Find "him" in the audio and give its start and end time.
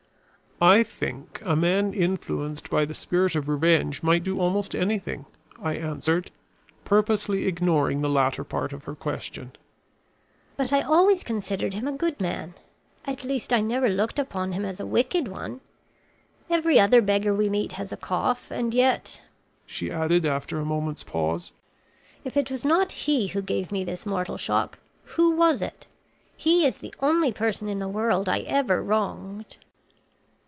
11.73-11.87, 14.51-14.63